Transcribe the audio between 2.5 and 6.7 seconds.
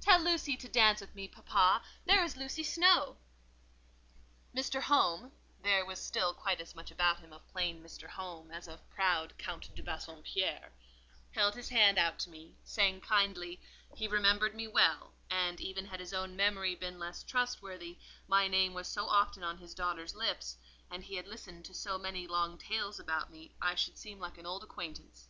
Snowe." Mr. Home (there was still quite